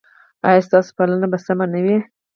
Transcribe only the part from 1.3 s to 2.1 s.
به سمه نه وي؟